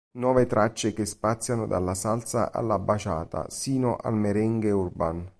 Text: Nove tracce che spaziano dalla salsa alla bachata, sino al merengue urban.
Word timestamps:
Nove 0.17 0.47
tracce 0.47 0.93
che 0.93 1.05
spaziano 1.05 1.67
dalla 1.67 1.93
salsa 1.93 2.51
alla 2.51 2.79
bachata, 2.79 3.45
sino 3.51 3.97
al 3.97 4.15
merengue 4.15 4.71
urban. 4.71 5.29